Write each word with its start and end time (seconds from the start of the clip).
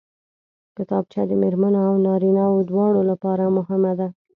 کتابچه 0.77 1.21
د 1.29 1.31
مېرمنو 1.41 1.79
او 1.89 1.95
نارینوو 2.07 2.67
دواړو 2.69 3.01
لپاره 3.11 3.43
مهمه 3.57 3.91
ده 3.99 4.07